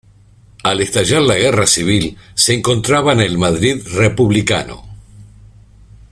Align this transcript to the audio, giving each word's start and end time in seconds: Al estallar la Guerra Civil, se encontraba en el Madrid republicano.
Al 0.69 0.79
estallar 0.85 1.19
la 1.21 1.35
Guerra 1.35 1.67
Civil, 1.67 2.17
se 2.33 2.55
encontraba 2.55 3.13
en 3.13 3.21
el 3.21 3.37
Madrid 3.37 3.83
republicano. 3.91 4.83